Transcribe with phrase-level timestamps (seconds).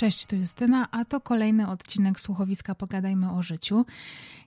[0.00, 3.86] Cześć, tu Justyna, a to kolejny odcinek słuchowiska Pogadajmy o życiu.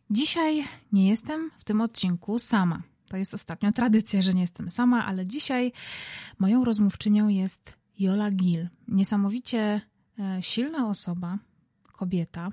[0.10, 2.82] Dzisiaj nie jestem w tym odcinku sama.
[3.10, 5.72] To jest ostatnio tradycja, że nie jestem sama, ale dzisiaj
[6.40, 8.70] moją rozmówczynią jest Jola Gil.
[8.88, 9.82] Niesamowicie
[10.20, 11.38] e, silna osoba,
[11.92, 12.52] kobieta,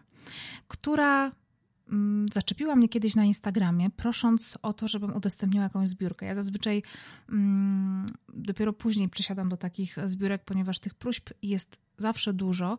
[0.68, 1.32] która
[2.32, 6.26] zaczepiła mnie kiedyś na Instagramie, prosząc o to, żebym udostępniła jakąś zbiórkę.
[6.26, 6.82] Ja zazwyczaj
[7.28, 12.78] mm, dopiero później przesiadam do takich zbiórek, ponieważ tych próśb jest zawsze dużo,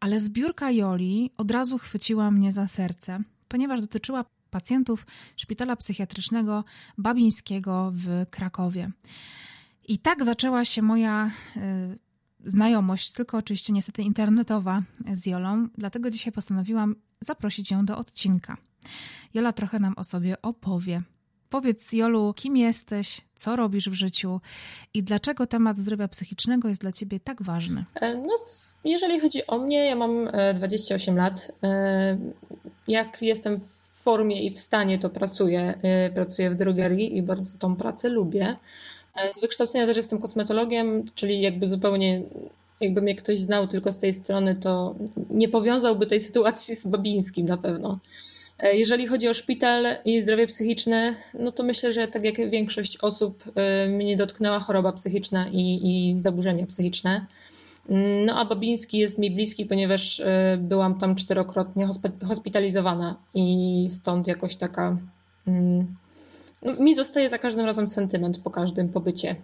[0.00, 5.06] ale zbiórka Joli od razu chwyciła mnie za serce, ponieważ dotyczyła pacjentów
[5.36, 6.64] szpitala psychiatrycznego
[6.98, 8.90] Babińskiego w Krakowie.
[9.88, 11.98] I tak zaczęła się moja y,
[12.44, 18.56] znajomość, tylko oczywiście niestety internetowa z Jolą, dlatego dzisiaj postanowiłam zaprosić ją do odcinka.
[19.34, 21.02] Jola trochę nam o sobie opowie.
[21.52, 24.40] Powiedz, Jolu, kim jesteś, co robisz w życiu
[24.94, 27.84] i dlaczego temat zdrowia psychicznego jest dla ciebie tak ważny?
[27.94, 28.34] E, no,
[28.84, 31.52] jeżeli chodzi o mnie, ja mam 28 e, lat.
[31.62, 32.18] E,
[32.88, 35.74] jak jestem w formie i w stanie, to pracuję.
[36.14, 38.56] Pracuję w drogerii i bardzo tą pracę lubię.
[39.32, 42.22] Z wykształcenia też jestem kosmetologiem, czyli jakby zupełnie
[42.82, 44.94] jakby mnie ktoś znał tylko z tej strony, to
[45.30, 47.98] nie powiązałby tej sytuacji z Babińskim na pewno.
[48.58, 52.96] E, jeżeli chodzi o szpital i zdrowie psychiczne, no to myślę, że tak jak większość
[52.96, 57.26] osób e, mnie dotknęła choroba psychiczna i, i zaburzenia psychiczne.
[57.88, 61.88] Mm, no a Babiński jest mi bliski, ponieważ e, byłam tam czterokrotnie
[62.26, 64.96] hospitalizowana i stąd jakoś taka
[65.46, 65.96] mm,
[66.62, 69.36] no, mi zostaje za każdym razem sentyment po każdym pobycie.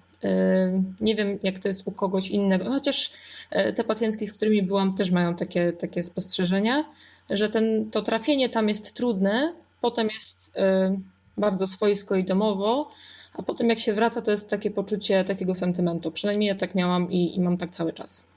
[1.00, 3.12] Nie wiem, jak to jest u kogoś innego, chociaż
[3.50, 6.84] e, te pacjentki, z którymi byłam, też mają takie, takie spostrzeżenia,
[7.30, 10.96] że ten, to trafienie tam jest trudne, potem jest e,
[11.38, 12.90] bardzo swojsko i domowo,
[13.34, 16.10] a potem jak się wraca, to jest takie poczucie takiego sentymentu.
[16.10, 18.28] Przynajmniej ja tak miałam i, i mam tak cały czas.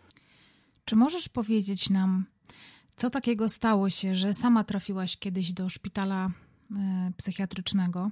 [0.85, 2.25] Czy możesz powiedzieć nam,
[2.95, 6.29] co takiego stało się, że sama trafiłaś kiedyś do szpitala
[6.71, 8.11] e, psychiatrycznego?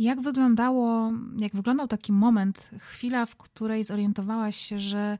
[0.00, 5.18] Jak wyglądało, jak wyglądał taki moment, chwila, w której zorientowałaś się, że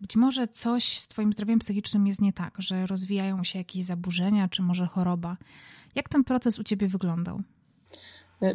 [0.00, 4.48] być może coś z Twoim zdrowiem psychicznym jest nie tak, że rozwijają się jakieś zaburzenia,
[4.48, 5.36] czy może choroba.
[5.94, 7.42] Jak ten proces u Ciebie wyglądał?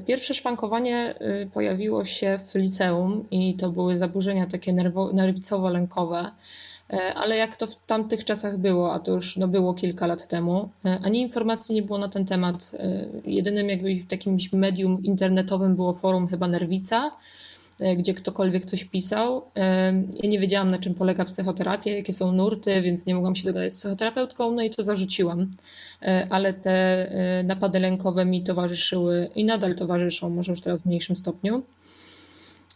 [0.08, 4.74] Pierwsze szwankowanie y, pojawiło się w liceum i to były zaburzenia takie
[5.14, 6.32] nerwicowo-lękowe.
[6.90, 10.28] E, ale jak to w tamtych czasach było, a to już no, było kilka lat
[10.28, 12.72] temu, e, ani informacji nie było na ten temat.
[12.80, 17.12] E, jedynym jakby takim medium internetowym było forum chyba Nerwica,
[17.98, 19.42] gdzie ktokolwiek coś pisał.
[20.24, 23.74] Ja nie wiedziałam, na czym polega psychoterapia, jakie są nurty, więc nie mogłam się dogadać
[23.74, 25.52] z psychoterapeutką, no i to zarzuciłam.
[26.30, 27.08] Ale te
[27.44, 31.64] napady lękowe mi towarzyszyły i nadal towarzyszą, może już teraz w mniejszym stopniu.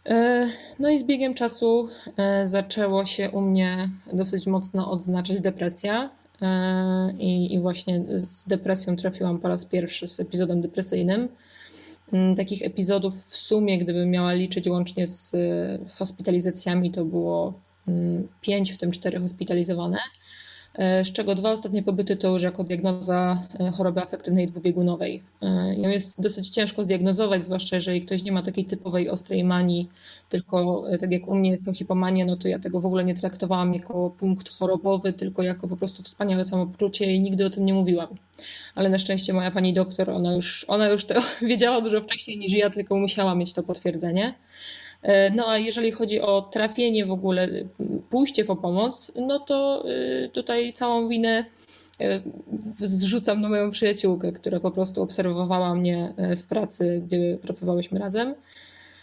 [0.08, 0.48] E,
[0.78, 6.10] no i z biegiem czasu e, zaczęło się u mnie dosyć mocno odznaczać depresja.
[6.42, 11.28] E, I, I, właśnie z depresją trafiłam po raz pierwszy z epizodem depresyjnym.
[12.12, 15.30] Mm, takich epizodów w sumie, gdybym miała liczyć łącznie z,
[15.88, 17.52] z hospitalizacjami, to było
[17.88, 19.98] mm, pięć, w tym cztery hospitalizowane.
[20.74, 25.22] E, z czego dwa ostatnie pobyty to już jako diagnoza e, choroby afektywnej dwubiegunowej.
[25.42, 29.88] E, ją jest dosyć ciężko zdiagnozować, zwłaszcza jeżeli ktoś nie ma takiej typowej ostrej manii,
[30.28, 33.14] tylko tak jak u mnie jest to hipomania, no to ja tego w ogóle nie
[33.14, 37.74] traktowałam jako punkt chorobowy, tylko jako po prostu wspaniałe samopoczucie i nigdy o tym nie
[37.74, 38.08] mówiłam.
[38.74, 41.14] Ale na szczęście moja pani doktor, ona już, ona już to
[41.48, 44.34] wiedziała dużo wcześniej niż ja, tylko musiała mieć to potwierdzenie.
[45.02, 47.48] E, no a jeżeli chodzi o trafienie w ogóle,
[48.10, 51.44] pójście po pomoc, no to y, tutaj całą winę
[52.00, 52.20] e,
[52.74, 58.34] zrzucam na moją przyjaciółkę, która po prostu obserwowała mnie e, w pracy, gdzie pracowałyśmy razem.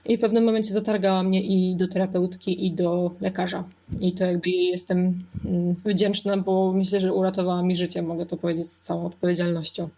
[0.06, 3.64] I w pewnym momencie zatargała mnie i do terapeutki, i do lekarza.
[4.00, 8.38] I to jakby jej jestem mm, wdzięczna, bo myślę, że uratowała mi życie, mogę to
[8.38, 9.90] powiedzieć z całą odpowiedzialnością.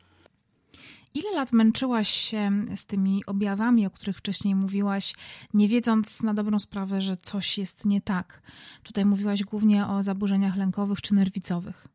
[1.13, 5.15] Ile lat męczyłaś się z tymi objawami, o których wcześniej mówiłaś,
[5.53, 8.41] nie wiedząc na dobrą sprawę, że coś jest nie tak?
[8.83, 11.87] Tutaj mówiłaś głównie o zaburzeniach lękowych czy nerwicowych.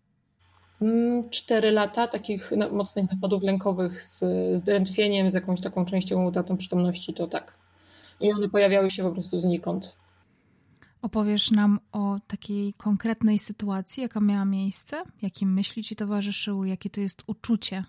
[0.82, 4.18] Mm, cztery lata takich mocnych napadów lękowych z,
[4.60, 7.54] z drętwieniem, z jakąś taką częścią utratą przytomności, to tak.
[8.20, 9.96] I one pojawiały się po prostu znikąd.
[11.02, 17.00] Opowiesz nam o takiej konkretnej sytuacji, jaka miała miejsce, jakie myśli ci towarzyszyły, jakie to
[17.00, 17.84] jest uczucie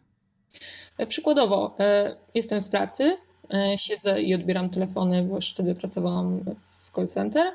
[1.07, 3.17] przykładowo, e, jestem w pracy,
[3.53, 7.51] e, siedzę i odbieram telefony, bo już wtedy pracowałam w call center.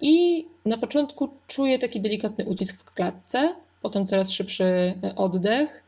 [0.00, 5.84] I na początku czuję taki delikatny ucisk w klatce, potem coraz szybszy oddech.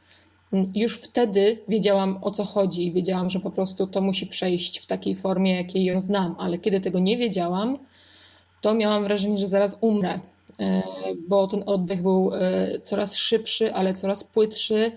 [0.75, 5.15] Już wtedy wiedziałam o co chodzi, wiedziałam, że po prostu to musi przejść w takiej
[5.15, 7.79] formie, jakiej ją znam, ale kiedy tego nie wiedziałam,
[8.61, 10.19] to miałam wrażenie, że zaraz umrę.
[11.29, 12.33] bo ten oddech był
[12.83, 14.93] coraz szybszy, ale coraz płytszy.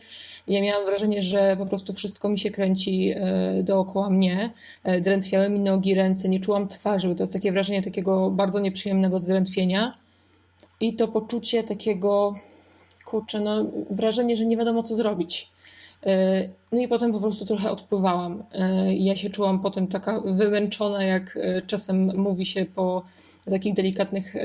[0.48, 3.14] Ja miałam wrażenie, że po prostu wszystko mi się kręci
[3.64, 4.54] dookoła mnie.
[5.02, 9.98] Drętwiały mi nogi, ręce, nie czułam twarzy, to jest takie wrażenie takiego bardzo nieprzyjemnego zdrętwienia.
[10.80, 12.36] I to poczucie takiego,
[13.06, 15.52] kurczę, no wrażenie, że nie wiadomo co zrobić.
[16.06, 18.44] E, no i potem po prostu trochę odpływałam.
[18.54, 23.04] E, ja się czułam potem taka wymęczona, jak e, czasem mówi się po
[23.52, 24.36] takich delikatnych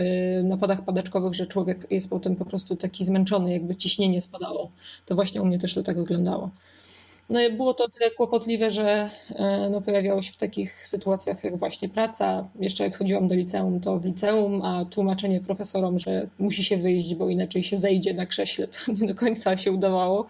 [0.43, 4.71] napadach padaczkowych, że człowiek jest potem po prostu taki zmęczony, jakby ciśnienie spadało.
[5.07, 6.51] To właśnie u mnie też to tak wyglądało.
[7.31, 9.11] No i było to tyle kłopotliwe, że
[9.71, 12.49] no, pojawiało się w takich sytuacjach jak właśnie praca.
[12.61, 17.15] Jeszcze jak chodziłam do liceum, to w liceum, a tłumaczenie profesorom, że musi się wyjść,
[17.15, 20.27] bo inaczej się zejdzie na krześle, to nie do końca się udawało.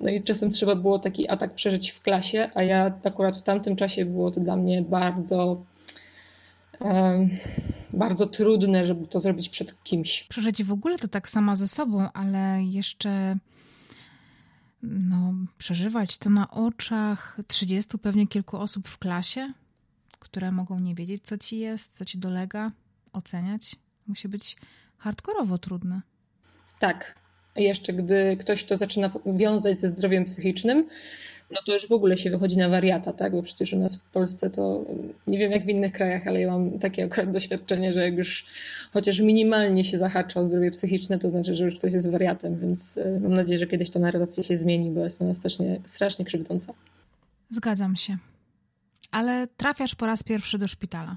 [0.00, 3.76] No i czasem trzeba było taki atak przeżyć w klasie, a ja akurat w tamtym
[3.76, 5.62] czasie było to dla mnie bardzo
[7.92, 10.22] bardzo trudne, żeby to zrobić przed kimś.
[10.22, 13.38] Przeżyć w ogóle to tak sama ze sobą, ale jeszcze
[14.82, 19.52] no, przeżywać to na oczach 30 pewnie kilku osób w klasie,
[20.18, 22.72] które mogą nie wiedzieć, co ci jest, co ci dolega,
[23.12, 23.76] oceniać.
[24.06, 24.56] Musi być
[24.98, 26.00] hardkorowo trudne.
[26.78, 27.14] Tak,
[27.56, 30.88] jeszcze gdy ktoś to zaczyna wiązać ze zdrowiem psychicznym,
[31.50, 33.32] no to już w ogóle się wychodzi na wariata, tak?
[33.32, 34.84] Bo przecież u nas w Polsce to
[35.26, 38.46] nie wiem jak w innych krajach, ale ja mam takie akurat doświadczenie, że jak już
[38.92, 42.98] chociaż minimalnie się zahacza o zdrowie psychiczne, to znaczy, że już ktoś jest wariatem, więc
[42.98, 46.74] e, mam nadzieję, że kiedyś to narracja się zmieni, bo jest ona strasznie, strasznie krzywdząca.
[47.50, 48.18] Zgadzam się.
[49.10, 51.16] Ale trafiasz po raz pierwszy do szpitala.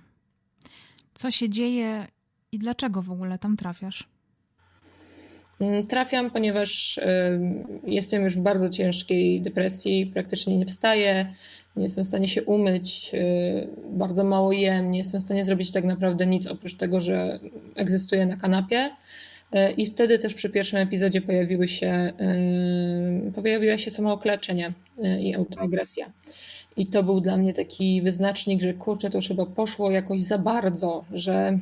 [1.14, 2.08] Co się dzieje
[2.52, 4.08] i dlaczego w ogóle tam trafiasz?
[5.60, 7.00] Mm, trafiam, ponieważ
[7.84, 11.34] jestem już w bardzo ciężkiej depresji, praktycznie nie wstaję,
[11.76, 15.72] nie jestem w stanie się umyć, y, bardzo mało jem, nie jestem w stanie zrobić
[15.72, 17.40] tak naprawdę nic oprócz tego, że
[17.76, 18.90] egzystuję na kanapie.
[19.56, 22.14] Y, I wtedy też przy pierwszym epizodzie pojawiły się,
[23.36, 24.74] pojawiła się samookleczenie
[25.06, 26.12] y, i autoagresja.
[26.78, 30.38] I to był dla mnie taki wyznacznik, że kurczę, to już chyba poszło jakoś za
[30.38, 31.60] bardzo, że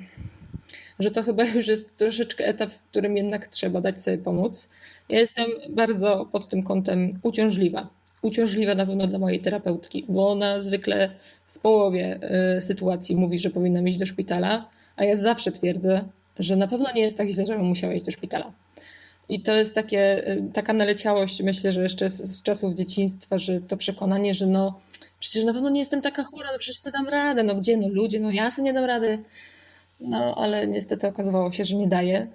[0.99, 4.69] że to chyba już jest troszeczkę etap, w którym jednak trzeba dać sobie pomóc.
[5.09, 7.89] Ja jestem bardzo pod tym kątem uciążliwa.
[8.21, 11.09] Uciążliwa na pewno dla mojej terapeutki, bo ona zwykle
[11.47, 12.19] w połowie
[12.57, 16.03] y, sytuacji mówi, że powinna iść do szpitala, a ja zawsze twierdzę,
[16.39, 18.51] że na pewno nie jest tak źle, żebym musiała iść do szpitala.
[19.29, 23.61] I to jest takie, y, taka naleciałość, myślę, że jeszcze z, z czasów dzieciństwa, że
[23.61, 24.79] to przekonanie, że no
[25.19, 27.87] przecież na pewno nie jestem taka chora, no przecież sobie dam radę, no gdzie, no
[27.89, 29.23] ludzie, no ja sobie nie dam rady.
[29.99, 32.27] No, ale niestety okazywało się, że nie daje.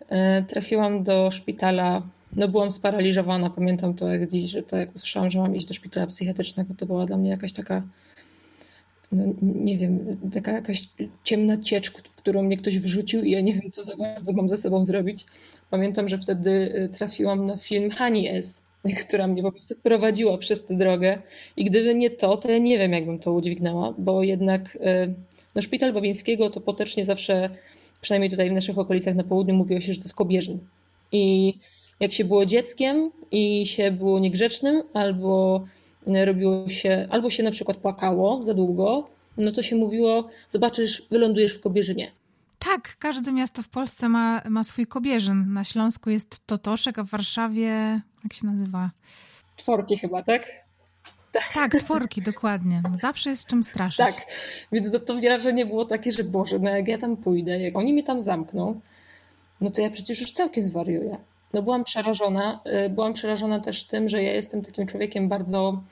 [0.49, 2.03] Trafiłam do szpitala,
[2.37, 5.75] no byłam sparaliżowana, pamiętam to jak dziś, że to jak usłyszałam, że mam iść do
[5.75, 7.83] szpitala psychiatrycznego, to była dla mnie jakaś taka,
[9.13, 10.89] no nie wiem, taka jakaś
[11.25, 14.49] ciemna ciecz, w którą mnie ktoś wrzucił i ja nie wiem, co za bardzo mam
[14.49, 15.27] ze sobą zrobić.
[15.71, 18.63] Pamiętam, że wtedy e, trafiłam na film Honey S,
[19.07, 21.19] która mnie po prostu prowadziła przez tę drogę
[21.57, 25.09] i gdyby nie to, to ja nie wiem, jakbym to udźwignęła, bo jednak e,
[25.55, 27.51] no, szpital Babińskiego to potocznie zawsze,
[28.01, 30.59] przynajmniej tutaj w naszych okolicach na południu, mówiło się, że to jest kobierzyn.
[31.13, 31.55] I
[32.01, 35.65] jak się było dzieckiem i się było niegrzecznym, albo
[36.07, 41.55] robiło się, albo się na przykład płakało za długo, no to się mówiło, zobaczysz, wylądujesz
[41.55, 42.11] w Kobierzynie.
[42.59, 45.53] Tak, każde miasto w Polsce ma, ma swój Kobierzyn.
[45.53, 48.91] Na Śląsku jest Totoszek, a w Warszawie, jak się nazywa?
[49.57, 50.47] Tworki chyba, tak?
[51.55, 52.83] Tak, tworki, dokładnie.
[53.01, 53.99] Zawsze jest czym straszyć.
[53.99, 54.15] Tak,
[54.73, 57.93] więc to, to wrażenie było takie, że Boże, no jak ja tam pójdę, jak oni
[57.93, 58.81] mnie tam zamkną,
[59.61, 61.17] no to ja przecież już całkiem zwariuję.
[61.53, 62.61] No byłam przerażona.
[62.87, 65.83] Y, byłam przerażona też tym, że ja jestem takim człowiekiem bardzo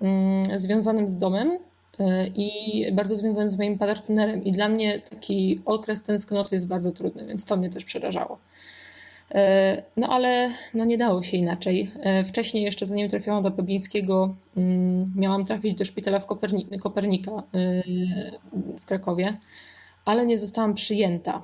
[0.00, 4.44] mm, związanym z domem y, i bardzo związanym z moim partnerem.
[4.44, 8.38] I dla mnie taki okres tęsknoty jest bardzo trudny, więc to mnie też przerażało.
[9.34, 11.90] E, no ale no nie dało się inaczej.
[12.00, 17.30] E, wcześniej jeszcze zanim trafiłam do Peblińskiego, mm, miałam trafić do szpitala w Koperni Kopernika
[17.30, 17.42] e,
[18.80, 19.36] w Krakowie,
[20.04, 21.42] ale nie zostałam przyjęta.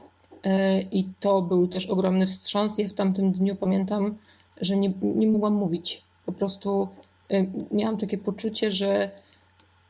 [0.92, 2.78] I to był też ogromny wstrząs.
[2.78, 4.18] Ja w tamtym dniu pamiętam,
[4.60, 6.02] że nie, nie mogłam mówić.
[6.26, 6.88] Po prostu
[7.70, 9.10] miałam takie poczucie, że,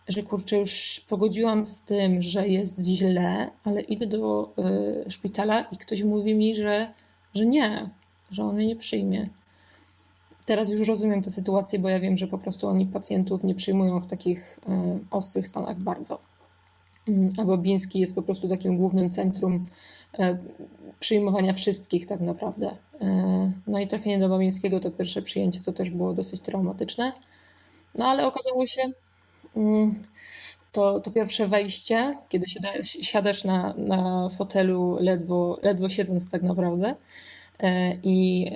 [0.09, 4.55] że kurczę, już pogodziłam z tym, że jest źle, ale idę do
[5.09, 6.93] szpitala i ktoś mówi mi, że
[7.35, 7.91] że nie,
[8.31, 9.29] że on jej nie przyjmie.
[10.47, 14.01] Teraz już rozumiem tę sytuację, bo ja wiem, że po prostu oni pacjentów nie przyjmują
[14.01, 16.19] w takich e, ostrych stanach bardzo.
[17.09, 19.67] Mm, a Bobiński jest po prostu takim głównym centrum
[20.19, 20.39] e,
[21.01, 22.77] przyjmowania wszystkich tak naprawdę.
[23.01, 27.13] E, no i trafienie do Babińskiego, to pierwsze przyjęcie, to też było dosyć traumatyczne.
[27.95, 28.83] No ale okazało się,
[29.57, 29.95] mm,
[30.73, 32.47] to, to pierwsze wejście, kiedy
[33.03, 36.95] siadasz na, na fotelu, ledwo, ledwo siedząc tak naprawdę,
[38.03, 38.51] i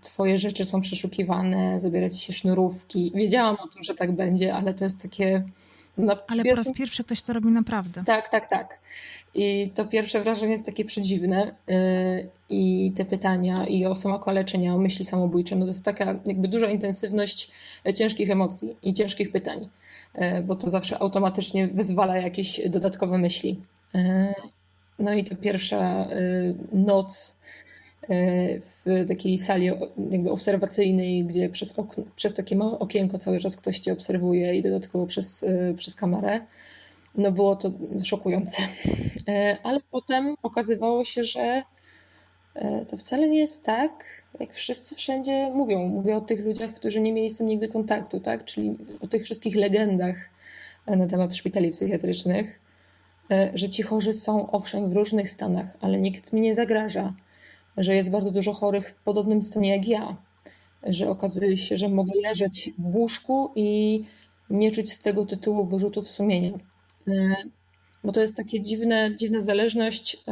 [0.00, 3.12] twoje rzeczy są przeszukiwane, zabierać się sznurówki.
[3.14, 5.42] Wiedziałam o tym, że tak będzie, ale to jest takie...
[5.96, 8.04] No, ale po raz pierwszy ktoś to robi naprawdę.
[8.06, 8.80] Tak, tak, tak.
[9.34, 14.78] I to pierwsze wrażenie jest takie przedziwne y, i te pytania i o samokaleczenia, o
[14.78, 17.50] myśli samobójcze, no to jest taka jakby duża intensywność
[17.94, 19.68] ciężkich emocji i ciężkich pytań,
[20.44, 23.60] bo to zawsze automatycznie wyzwala jakieś dodatkowe myśli.
[23.94, 23.98] Y,
[24.98, 26.08] no i to pierwsza
[26.72, 27.36] noc
[28.60, 29.70] w takiej sali
[30.10, 34.62] jakby obserwacyjnej, gdzie przez, okno, przez takie małe okienko cały czas ktoś cię obserwuje i
[34.62, 35.44] dodatkowo przez,
[35.76, 36.40] przez kamerę
[37.14, 37.72] no było to
[38.04, 38.62] szokujące.
[39.28, 41.64] E, ale potem okazywało się, że e,
[42.88, 45.88] to wcale nie jest tak, jak wszyscy wszędzie mówią.
[45.88, 48.44] Mówię o tych ludziach, którzy nie mieli z tym nigdy kontaktu, tak?
[48.44, 50.16] czyli o tych wszystkich legendach
[50.86, 52.60] na temat szpitali psychiatrycznych,
[53.30, 57.14] e, że ci chorzy są owszem w różnych stanach, ale nikt mi nie zagraża,
[57.76, 60.16] że jest bardzo dużo chorych w podobnym stanie jak ja,
[60.82, 64.00] że okazuje się, że mogę leżeć w łóżku i
[64.50, 66.58] nie czuć z tego tytułu wyrzutów sumienia
[67.08, 67.34] E,
[68.04, 70.24] bo to jest takie dziwne, dziwna zależność,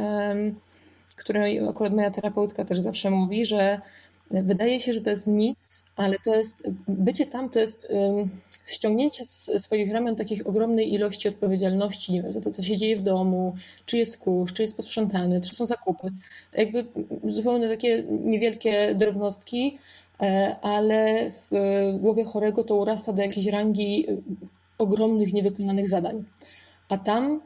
[1.15, 3.81] której akurat moja terapeutka też zawsze mówi, że
[4.31, 7.87] wydaje się, że to jest nic, ale to jest, bycie tam to jest
[8.65, 12.97] ściągnięcie z swoich ramion takich ogromnej ilości odpowiedzialności, nie wiem, za to, co się dzieje
[12.97, 16.07] w domu, czy jest kurz, czy jest posprzątany, czy są zakupy.
[16.53, 16.85] Jakby
[17.23, 19.77] zupełnie takie niewielkie drobnostki,
[20.21, 21.51] e, ale w
[21.99, 24.05] głowie chorego to urasta do jakiejś rangi
[24.77, 26.25] ogromnych, niewykonanych zadań
[26.91, 27.41] a tam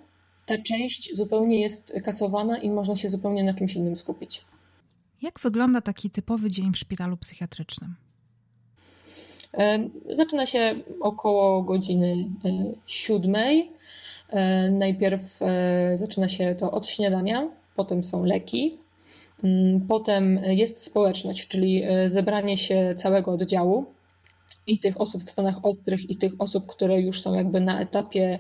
[0.46, 4.46] ta część zupełnie jest kasowana i można się zupełnie na czymś innym skupić.
[5.22, 7.96] Jak wygląda taki typowy dzień w szpitalu psychiatrycznym?
[9.58, 12.50] E, zaczyna się około godziny e,
[12.86, 13.72] siódmej.
[14.30, 15.40] E, najpierw
[15.96, 18.78] zaczyna się to od śniadania, potem są leki,
[19.44, 23.86] mm, potem jest społeczność, czyli zebranie się całego oddziału
[24.68, 28.40] i tych osób w stanach ostrych, i tych osób, które już są jakby na etapie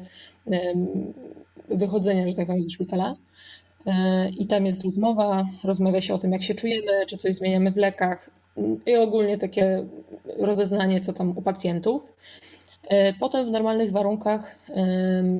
[1.69, 3.15] wychodzenia, że tak powiem, ze szpitala.
[3.85, 7.71] E, I tam jest rozmowa, rozmawia się o tym, jak się czujemy, czy coś zmieniamy
[7.71, 8.29] w lekach
[8.85, 9.85] i ogólnie takie
[10.39, 12.11] rozeznanie, co tam u pacjentów.
[12.87, 14.59] E, potem w normalnych warunkach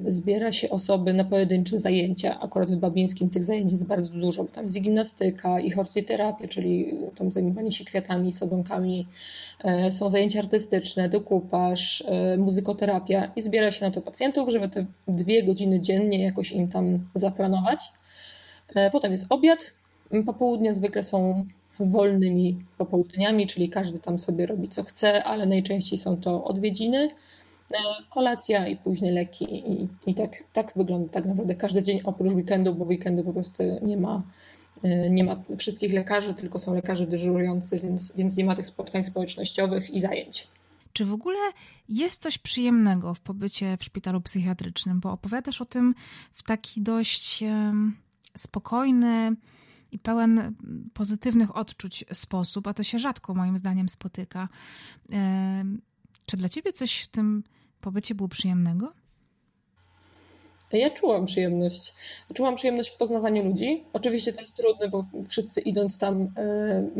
[0.08, 2.40] zbiera się osoby na pojedyncze zajęcia.
[2.40, 6.94] Akurat w Babińskim tych zajęć jest bardzo dużo, bo tam jest gimnastyka i hortyterapia, czyli
[7.16, 9.08] tam zajmowanie się kwiatami, sadzonkami.
[9.64, 14.86] E, są zajęcia artystyczne, dokupaż, e, muzykoterapia i zbiera się na to pacjentów, żeby te
[15.08, 17.80] dwie godziny dziennie jakoś im tam zaplanować.
[18.92, 19.74] Potem jest obiad.
[20.26, 21.46] Popołudnie zwykle są
[21.80, 27.10] wolnymi popołudniami, czyli każdy tam sobie robi co chce, ale najczęściej są to odwiedziny
[28.10, 32.76] kolacja i później leki i, i tak, tak wygląda tak naprawdę każdy dzień oprócz weekendu,
[32.76, 34.24] bo weekendu po prostu nie ma,
[34.84, 39.04] e, nie ma wszystkich lekarzy, tylko są lekarze dyżurujący, więc, więc nie ma tych spotkań
[39.04, 40.48] społecznościowych i zajęć.
[40.94, 41.40] Czy w ogóle
[41.90, 45.00] jest coś przyjemnego w pobycie w szpitalu psychiatrycznym?
[45.00, 45.96] Bo opowiadasz o tym
[46.32, 47.44] w taki dość
[48.38, 49.36] spokojny
[49.92, 50.56] i pełen
[50.94, 54.50] pozytywnych odczuć sposób, a to się rzadko moim zdaniem spotyka.
[56.26, 57.44] Czy dla ciebie coś w tym
[57.86, 58.94] pobycie było przyjemnego?
[60.74, 61.94] Ja czułam przyjemność.
[62.34, 63.84] Czułam przyjemność w poznawaniu ludzi.
[63.94, 66.30] Oczywiście to jest trudne, bo wszyscy idąc tam y,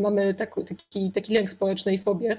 [0.00, 2.36] mamy tak, taki, taki lęk społeczny i fobię,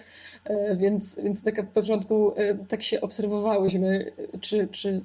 [0.50, 4.12] y, więc, więc tak na początku y, tak się obserwowałyśmy,
[4.42, 5.01] czy, czy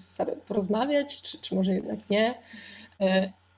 [0.48, 2.34] porozmawiać, czy, czy może jednak nie.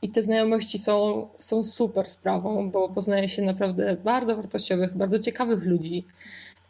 [0.03, 5.65] I te znajomości są, są super sprawą, bo poznaje się naprawdę bardzo wartościowych, bardzo ciekawych
[5.65, 6.05] ludzi.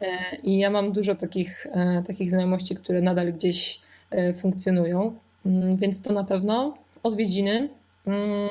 [0.05, 3.79] E, I ja mam dużo takich, e, takich znajomości, które nadal gdzieś
[4.11, 6.77] e, funkcjonują, mm, więc to na pewno.
[7.03, 7.69] Odwiedziny.
[8.07, 8.49] Mm,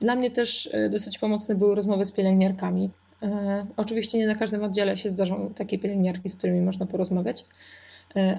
[0.00, 2.90] dla mnie też dosyć pomocne były rozmowy z pielęgniarkami.
[3.76, 7.44] Oczywiście nie na każdym oddziale się zdarzą takie pielęgniarki, z którymi można porozmawiać,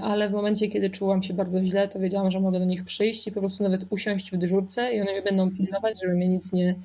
[0.02, 3.28] ale w momencie, kiedy czułam się bardzo źle, to wiedziałam, że mogę do nich przyjść
[3.28, 6.54] i po prostu nawet usiąść w dyżurce i one mnie będą pilnować, żeby mnie nic
[6.54, 6.76] nie,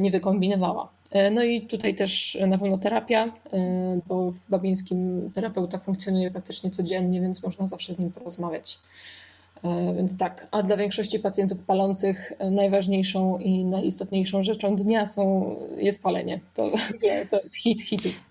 [0.00, 0.88] nie wykombinowała.
[1.10, 6.70] E, no i tutaj też na pewno terapia, e, bo w Babińskim terapeuta funkcjonuje praktycznie
[6.70, 8.78] codziennie, więc można zawsze z nim porozmawiać.
[9.64, 16.02] E, więc tak, a dla większości pacjentów palących najważniejszą i najistotniejszą rzeczą dnia są, jest
[16.02, 16.40] palenie.
[16.54, 16.70] To,
[17.30, 18.24] to jest hit hitów.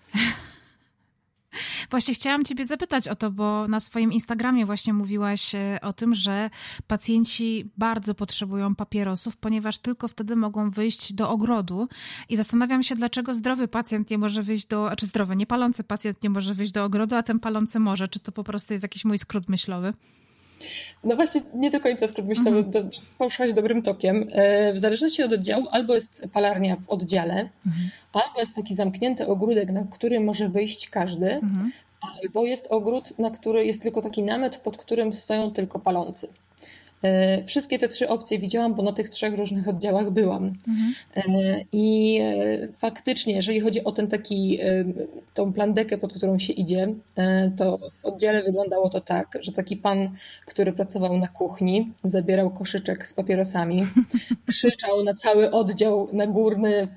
[1.90, 6.14] Właśnie chciałam Ciebie zapytać o to, bo na swoim Instagramie właśnie mówiłaś e, o tym,
[6.14, 6.50] że
[6.86, 11.88] pacjenci bardzo potrzebują papierosów, ponieważ tylko wtedy mogą wyjść do ogrodu.
[12.28, 16.30] I zastanawiam się, dlaczego zdrowy pacjent nie może wyjść do, czy zdrowy, niepalący pacjent nie
[16.30, 18.08] może wyjść do ogrodu, a ten palący może.
[18.08, 19.92] Czy to po prostu jest jakiś mój skrót myślowy?
[21.04, 22.70] No właśnie, nie do końca skrót myślę, mhm.
[22.70, 22.82] do,
[23.18, 24.28] poszłaś dobrym tokiem.
[24.32, 27.90] E, w zależności od oddziału, albo jest palarnia w oddziale, mhm.
[28.12, 31.72] albo jest taki zamknięty ogródek, na który może wyjść każdy, mhm.
[32.00, 36.28] albo jest ogród, na który jest tylko taki namiot, pod którym stoją tylko palący.
[37.02, 40.52] E, wszystkie te trzy opcje widziałam, bo na tych trzech różnych oddziałach byłam.
[40.68, 40.94] Mhm.
[41.16, 44.58] E, I e, faktycznie, jeżeli chodzi o ten taki,
[45.34, 46.94] tą plandekę, pod którą się idzie,
[47.56, 50.10] to w oddziale wyglądało to tak, że taki pan,
[50.46, 53.86] który pracował na kuchni, zabierał koszyczek z papierosami,
[54.48, 56.88] krzyczał na cały oddział, na górny,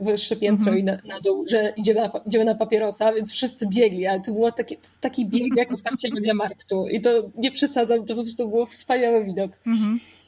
[0.00, 0.78] wyższe piętro mhm.
[0.78, 4.32] i na, na, dół, że idziemy na, idziemy na papierosa, więc wszyscy biegli, ale to
[4.32, 8.66] było taki, taki bieg jak otwarcie Mediamarktu i to nie przesadzam, to po prostu było
[8.66, 9.47] wspaniały widok.
[9.64, 10.00] Mhm.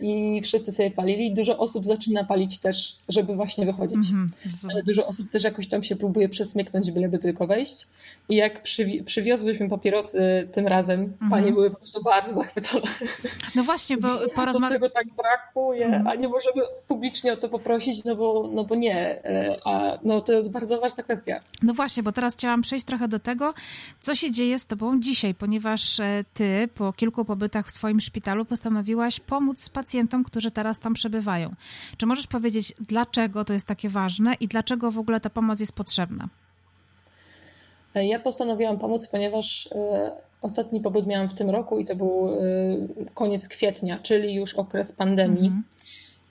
[0.00, 1.34] I wszyscy sobie palili.
[1.34, 4.10] Dużo osób zaczyna palić też, żeby właśnie wychodzić.
[4.10, 4.30] Mhm.
[4.86, 7.86] Dużo osób też jakoś tam się próbuje przesmyknąć, byleby tylko wejść.
[8.28, 11.30] I jak przywi przywiozłyśmy papierosy tym razem, mhm.
[11.30, 12.86] panie były po prostu bardzo zachwycone.
[13.54, 14.74] No właśnie, bo porozmawiamy...
[14.74, 16.06] tego tak brakuje, mhm.
[16.06, 19.24] a nie możemy publicznie o to poprosić, no bo, no bo nie.
[19.24, 21.40] E, a no to jest bardzo ważna kwestia.
[21.62, 23.54] No właśnie, bo teraz chciałam przejść trochę do tego,
[24.00, 28.44] co się dzieje z tobą dzisiaj, ponieważ e, ty po kilku pobytach w swoim szpitalu
[28.44, 31.54] postanowiłaś pomóc pacjentom, którzy teraz tam przebywają.
[31.96, 35.72] Czy możesz powiedzieć, dlaczego to jest takie ważne i dlaczego w ogóle ta pomoc jest
[35.72, 36.28] potrzebna?
[37.94, 42.38] Ja postanowiłam pomóc, ponieważ e, ostatni pobyt miałam w tym roku i to był e,
[43.14, 45.46] koniec kwietnia, czyli już okres pandemii.
[45.46, 45.64] Mhm.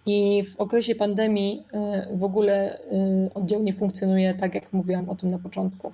[0.06, 2.80] I w okresie pandemii e, w ogóle
[3.34, 5.94] oddział nie funkcjonuje tak, jak mówiłam o tym na początku.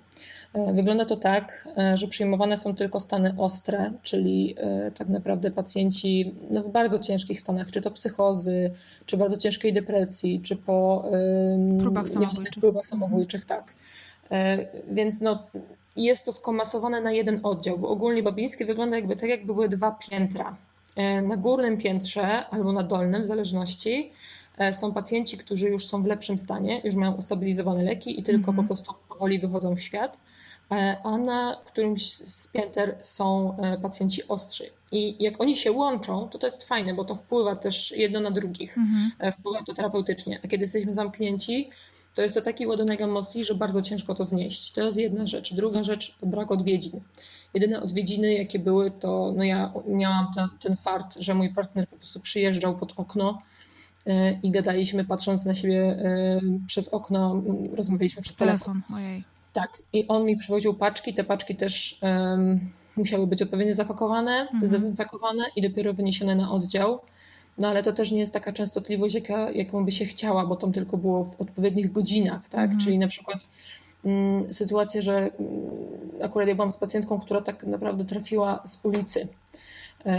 [0.73, 4.55] Wygląda to tak, że przyjmowane są tylko stany ostre, czyli
[4.97, 8.71] tak naprawdę pacjenci no w bardzo ciężkich stanach, czy to psychozy,
[9.05, 11.05] czy bardzo ciężkiej depresji, czy po
[11.79, 12.61] próbach samobójczych.
[12.61, 13.73] Próbach samobójczych tak.
[14.31, 15.43] E, więc no,
[15.97, 19.91] jest to skomasowane na jeden oddział, bo ogólnie Babińskie wygląda jakby tak, jakby były dwa
[19.91, 20.55] piętra.
[20.95, 24.11] E, na górnym piętrze albo na dolnym, w zależności,
[24.57, 28.51] e, są pacjenci, którzy już są w lepszym stanie, już mają ustabilizowane leki i tylko
[28.51, 28.67] mm -hmm.
[28.67, 30.19] po prostu powoli wychodzą w świat,
[31.03, 34.63] a na którymś z pięter są pacjenci ostrzy.
[34.91, 38.31] I jak oni się łączą, to to jest fajne, bo to wpływa też jedno na
[38.31, 39.31] drugich, mm -hmm.
[39.31, 40.39] wpływa to terapeutycznie.
[40.43, 41.69] A kiedy jesteśmy zamknięci,
[42.15, 44.71] to jest to taki ładunek emocji, że bardzo ciężko to znieść.
[44.71, 45.53] To jest jedna rzecz.
[45.53, 47.01] Druga rzecz, brak odwiedzin.
[47.53, 51.97] Jedyne odwiedziny, jakie były, to no ja miałam ten, ten fart, że mój partner po
[51.97, 53.41] prostu przyjeżdżał pod okno
[54.05, 57.41] e, i gadaliśmy patrząc na siebie e, przez okno,
[57.73, 58.81] rozmawialiśmy przez telefon.
[58.87, 58.97] telefon.
[58.97, 59.34] Ojej.
[59.55, 64.67] Tak, i on mi przywoził paczki, te paczki też um, musiały być odpowiednio zapakowane, mhm.
[64.67, 66.99] zdezynfekowane i dopiero wyniesione na oddział.
[67.57, 70.71] No ale to też nie jest taka częstotliwość, jaka, jaką by się chciała, bo tam
[70.71, 72.63] tylko było w odpowiednich godzinach, tak?
[72.63, 72.79] Mhm.
[72.79, 73.49] Czyli na przykład
[74.05, 75.31] mm, sytuacja, że mm,
[76.23, 79.27] akurat ja byłam z pacjentką, która tak naprawdę trafiła z ulicy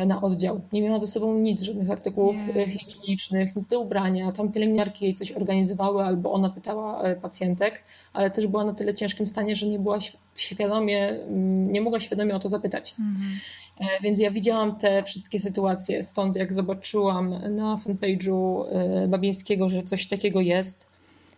[0.07, 0.61] na oddział.
[0.73, 2.63] Nie miała ze sobą nic, żadnych artykułów nie.
[2.63, 4.33] E, higienicznych, nic do ubrania.
[4.33, 8.95] Tam pielęgniarki jej coś organizowały albo ona pytała e, pacjentek, ale też była na tyle
[8.95, 9.99] ciężkim stanie, że nie była
[10.35, 12.95] świadomie, mm, nie mogła świadomie o to zapytać.
[12.99, 13.41] Mhm.
[13.81, 19.83] E, więc ja widziałam te wszystkie sytuacje, stąd jak zobaczyłam na fanpage'u e, Babińskiego, że
[19.83, 20.89] coś takiego jest,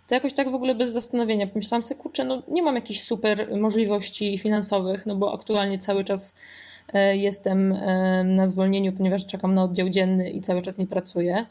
[0.09, 3.57] to jakoś tak w ogóle bez zastanowienia pomyślałam sobie, kurczę, no nie mam jakichś super
[3.57, 6.68] możliwości finansowych, no bo aktualnie cały czas e,
[7.13, 7.79] jestem
[8.25, 11.47] na zwolnieniu, ponieważ czekam na oddział dzienny i cały czas nie pracuję.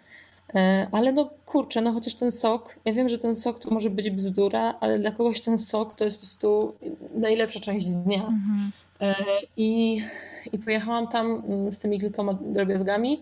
[0.92, 4.10] Ale no kurczę, no chociaż ten sok, ja wiem, że ten sok to może być
[4.10, 6.74] bzdura, ale dla kogoś ten sok to jest po prostu
[7.16, 8.28] najlepsza część dnia.
[8.28, 8.72] Mhm.
[9.58, 10.02] I
[10.54, 13.22] i pojechałam tam mm, z tymi kilkoma drobiazgami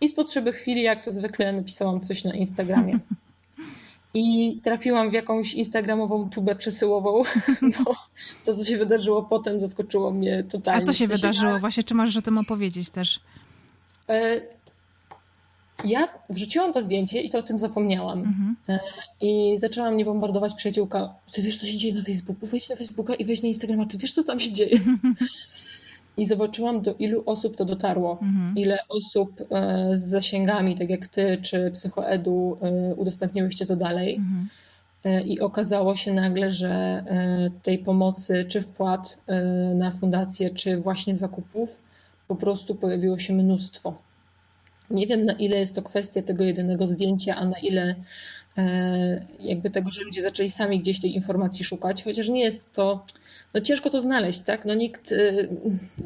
[0.00, 2.98] i z potrzeby chwili, jak to zwykle, napisałam coś na Instagramie.
[4.14, 7.22] I trafiłam w jakąś instagramową tubę przesyłową.
[7.62, 7.94] No,
[8.44, 10.82] to, co się wydarzyło potem, zaskoczyło mnie totalnie.
[10.82, 11.58] A co się wydarzyło?
[11.58, 13.20] Właśnie, czy możesz o tym opowiedzieć też?
[14.08, 14.40] E,
[15.84, 18.18] ja wrzuciłam to zdjęcie i to o tym zapomniałam.
[18.18, 18.56] Mhm.
[18.68, 18.80] E,
[19.20, 21.14] I zaczęła mnie bombardować przyjaciółka.
[21.32, 22.46] Ty wiesz, co się dzieje na Facebooku?
[22.46, 23.86] Wejdź na Facebooka i wejdź na Instagrama.
[23.86, 24.80] Ty wiesz, co tam się dzieje?
[26.16, 28.18] i zobaczyłam, do ilu osób to dotarło.
[28.22, 28.56] Mhm.
[28.56, 34.14] Ile osób e, z zasięgami, tak jak ty czy Psychoedu, e, udostępniłyście to dalej.
[34.14, 34.48] Mhm.
[35.04, 37.04] E, I okazało się nagle, że
[37.62, 39.18] tej pomocy, czy wpłat
[39.74, 41.82] na fundację, czy właśnie zakupów,
[42.28, 43.94] po prostu pojawiło się mnóstwo.
[44.90, 47.94] Nie wiem, na ile jest to kwestia tego jedynego zdjęcia, a na ile
[49.40, 53.04] jakby tego, że ludzie zaczęli sami gdzieś tej informacji szukać, chociaż nie jest to
[53.54, 54.64] no ciężko to znaleźć, tak?
[54.64, 55.48] No nikt y,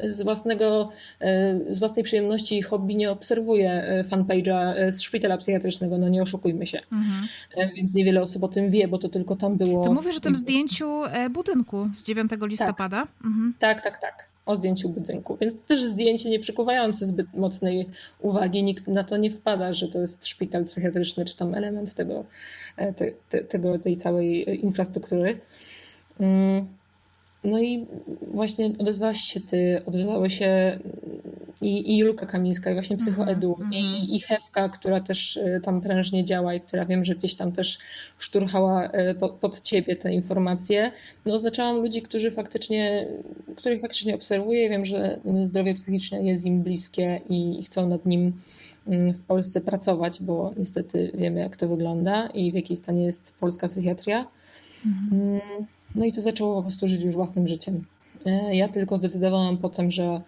[0.04, 0.90] z własnego,
[1.22, 6.66] y, z własnej przyjemności i hobby nie obserwuje fanpage'a z szpitala psychiatrycznego, no nie oszukujmy
[6.66, 6.80] się.
[6.92, 7.28] Mhm.
[7.76, 9.84] Więc niewiele osób o tym wie, bo to tylko tam było.
[9.84, 13.00] Ty mówisz o tym zdjęciu e, budynku z 9 listopada?
[13.00, 13.54] Tak, mhm.
[13.58, 13.98] tak, tak.
[13.98, 14.28] tak.
[14.48, 17.88] O zdjęciu budynku, więc też zdjęcie nie przykuwające zbyt mocnej
[18.20, 22.24] uwagi, nikt na to nie wpada, że to jest szpital psychiatryczny, czy tam element tego,
[22.76, 25.40] e, te, te, tego tej całej infrastruktury.
[27.44, 27.86] No i
[28.20, 30.78] właśnie odezwałaś się ty, odezwały się
[31.62, 33.74] i, i Julka Kamińska, i właśnie mhm, Psychoedu, mm -hmm.
[33.74, 37.52] i, i Hewka, która też e, tam prężnie działa i która wiem, że gdzieś tam
[37.52, 37.78] też
[38.18, 40.92] szturchała e, pod, pod ciebie te informacje.
[41.26, 43.06] No oznaczałam ludzi, którzy faktycznie,
[43.56, 44.68] których faktycznie obserwuję.
[44.68, 48.32] Wiem, że zdrowie psychiczne jest im bliskie i chcą nad nim
[49.14, 53.68] w Polsce pracować, bo niestety wiemy, jak to wygląda i w jakiej stanie jest polska
[53.68, 54.26] psychiatria.
[54.86, 55.77] Mm -hmm.
[55.94, 57.84] No i to zaczęło po prostu żyć już własnym życiem.
[58.26, 60.20] E, ja tylko zdecydowałam potem, że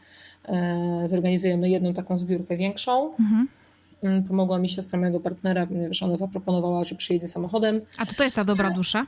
[0.44, 3.10] e, zorganizujemy jedną taką zbiórkę większą.
[3.10, 3.48] Mhm.
[4.02, 7.80] Mm, pomogła mi siostra mojego partnera, ponieważ ona zaproponowała, że przyjedzie samochodem.
[7.98, 9.06] A to, to jest ta dobra dusza?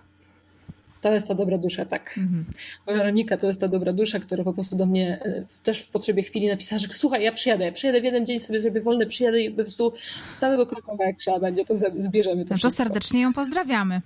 [1.01, 2.15] To jest ta dobra dusza, tak.
[2.19, 2.45] Mhm.
[2.87, 6.23] Weronika to jest ta dobra dusza, która po prostu do mnie e, też w potrzebie
[6.23, 9.41] chwili napisała, że słuchaj, ja przyjadę, ja przyjadę w jeden dzień, sobie zrobię wolny, przyjadę
[9.41, 9.93] i po prostu
[10.37, 14.01] z całego Krakowa, jak trzeba będzie, to zbierzemy to No to serdecznie ją pozdrawiamy.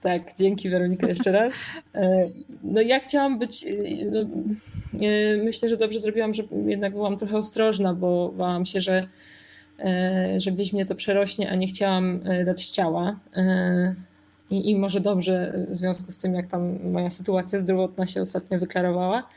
[0.00, 1.54] Tak, dzięki Weronika jeszcze raz.
[1.94, 2.28] E,
[2.62, 3.68] no ja chciałam być, e,
[4.10, 9.06] no, e, myślę, że dobrze zrobiłam, że jednak byłam trochę ostrożna, bo bałam się, że,
[10.38, 13.20] że gdzieś mnie to przerośnie, a nie chciałam dać ciała.
[14.50, 18.58] I, I może dobrze w związku z tym, jak tam moja sytuacja zdrowotna się ostatnio
[18.58, 19.28] wyklarowała.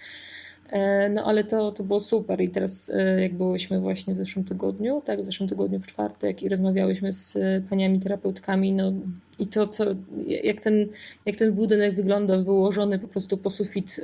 [0.70, 4.46] E, no ale to, to było super i teraz e, jak byłyśmy właśnie w zeszłym
[4.46, 8.92] tygodniu, tak, w zeszłym tygodniu w czwartek i rozmawiałyśmy z e, paniami terapeutkami, no
[9.40, 9.84] i to, co,
[10.28, 10.88] jak ten,
[11.26, 14.02] jak ten budynek wygląda wyłożony po prostu po sufit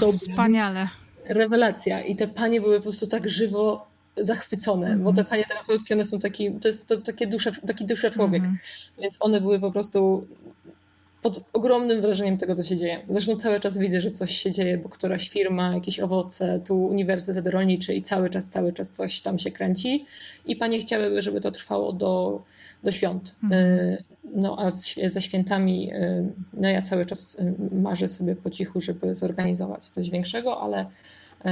[0.00, 0.12] dobrym.
[0.12, 0.88] Wspaniale.
[1.28, 2.02] Rewelacja.
[2.02, 6.04] I te panie były po prostu tak żywo zachwycone, mm bo te panie terapeutki, one
[6.04, 8.58] są taki, to jest to takie dusza, taki dusza człowiek, mm
[9.02, 10.26] więc one były po prostu
[11.22, 13.02] pod ogromnym wrażeniem tego, co się dzieje.
[13.08, 17.46] Zresztą cały czas widzę, że coś się dzieje, bo któraś firma, jakieś owoce, tu uniwersytet
[17.46, 20.06] rolniczy i cały czas, cały czas coś tam się kręci.
[20.46, 22.42] I panie chciałyby, żeby to trwało do,
[22.84, 23.34] do świąt.
[23.42, 23.62] Mhm.
[23.62, 24.04] Y,
[24.34, 24.70] no a
[25.08, 30.10] ze świętami, y, no ja cały czas y, marzę sobie po cichu, żeby zorganizować coś
[30.10, 30.86] większego, ale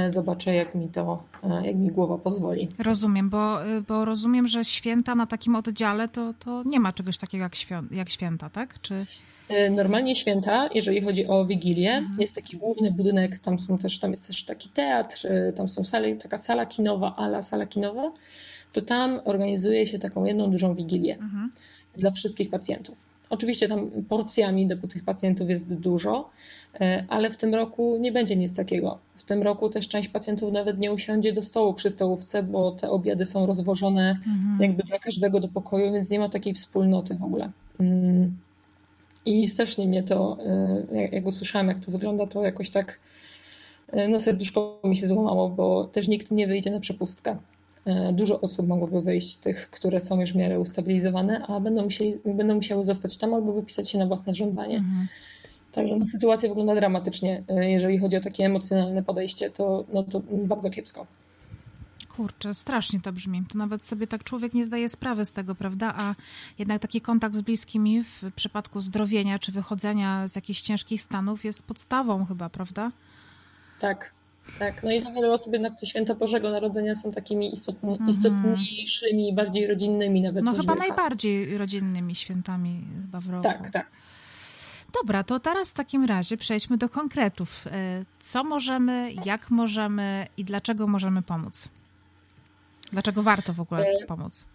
[0.09, 1.23] zobaczę, jak mi to,
[1.63, 2.67] jak mi głowa pozwoli.
[2.79, 7.43] Rozumiem, bo, bo rozumiem, że święta na takim oddziale to, to nie ma czegoś takiego
[7.43, 7.53] jak,
[7.91, 8.81] jak święta, tak?
[8.81, 9.05] Czy...
[9.49, 12.21] E, normalnie święta, jeżeli chodzi o Wigilię, mhm.
[12.21, 15.85] jest taki główny budynek, tam, są też, tam jest też taki teatr, e, tam są
[15.85, 18.11] sale, taka sala kinowa, ala sala kinowa,
[18.73, 21.51] to tam organizuje się taką jedną dużą Wigilię mhm.
[21.97, 23.09] dla wszystkich pacjentów.
[23.29, 26.29] Oczywiście tam porcjami do tych pacjentów jest dużo,
[26.81, 28.99] e, ale w tym roku nie będzie nic takiego.
[29.17, 32.89] W tym roku też część pacjentów nawet nie usiądzie do stołu przy stołówce, bo te
[32.89, 34.57] obiady są rozwożone mhm.
[34.61, 37.51] jakby dla każdego do pokoju, więc nie ma takiej wspólnoty w ogóle.
[39.29, 40.37] I strasznie mnie to,
[40.91, 42.99] e, jak usłyszałam, jak to wygląda, to jakoś tak,
[43.87, 47.37] e, no serduszko mi się złamało, bo też nikt nie wyjdzie na przepustkę.
[47.85, 52.13] E, dużo osób mogłoby wyjść, tych, które są już w miarę ustabilizowane, a będą, musieli,
[52.25, 54.77] będą musiały zostać tam albo wypisać się na własne żądanie.
[54.77, 55.07] Mhm.
[55.71, 57.43] Także no, sytuacja wygląda dramatycznie.
[57.49, 61.05] Jeżeli chodzi o takie emocjonalne podejście, to, no, to bardzo kiepsko.
[62.19, 63.43] Kurczę, strasznie to brzmi.
[63.51, 65.93] To nawet sobie tak człowiek nie zdaje sprawy z tego, prawda?
[65.97, 66.15] A
[66.57, 71.63] jednak taki kontakt z bliskimi w przypadku zdrowienia czy wychodzenia z jakichś ciężkich stanów jest
[71.63, 72.91] podstawą chyba, prawda?
[73.79, 74.11] Tak,
[74.59, 74.83] tak.
[74.83, 78.09] No i dla wielu osób jednak te święta Bożego Narodzenia są takimi istotni, mhm.
[78.09, 80.43] istotniejszymi, bardziej rodzinnymi nawet.
[80.43, 83.43] No chyba najbardziej rodzinnymi świętami chyba w roku.
[83.43, 83.91] Tak, tak.
[85.01, 87.67] Dobra, to teraz w takim razie przejdźmy do konkretów.
[87.67, 91.69] E, co możemy, jak możemy i dlaczego możemy pomóc?
[92.93, 94.45] Dlaczego warto w ogóle e, pomóc?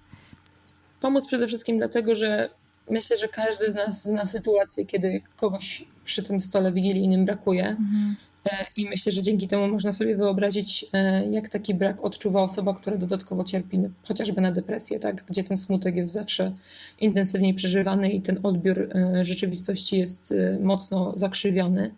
[1.01, 2.51] Pomóc przede wszystkim dlatego, że
[2.91, 7.69] myślę, że każdy z nas zna sytuację, kiedy kogoś przy tym stole wigilijnym brakuje.
[7.69, 8.17] Mhm.
[8.47, 12.75] E, I myślę, że dzięki temu można sobie wyobrazić, e, jak taki brak odczuwa osoba,
[12.75, 15.25] która dodatkowo cierpi chociażby na depresję, tak?
[15.29, 16.53] gdzie ten smutek jest zawsze
[17.01, 18.89] intensywniej przeżywany i ten odbiór
[19.23, 21.95] rzeczywistości jest mocno zakrzywiony.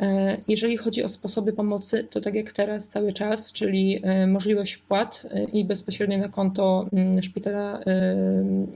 [0.00, 4.72] E, jeżeli chodzi o sposoby pomocy, to tak jak teraz cały czas, czyli e, możliwość
[4.72, 7.80] wpłat e, i bezpośrednio na konto mm, szpitala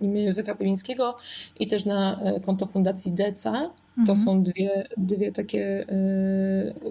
[0.01, 0.17] im.
[0.17, 1.17] Józefa Piewińskiego
[1.61, 3.71] i też na konto Fundacji DECA.
[4.07, 4.19] To mhm.
[4.19, 5.87] są dwie, dwie takie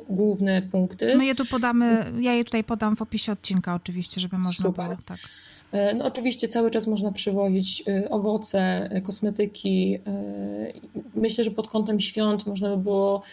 [0.10, 1.18] główne punkty.
[1.18, 4.86] My je tu podamy, ja je tutaj podam w opisie odcinka oczywiście, żeby można Super.
[4.86, 5.18] było tak.
[5.96, 10.00] No oczywiście cały czas można przywozić owoce, kosmetyki.
[11.16, 13.24] Myślę, że pod kątem świąt można by było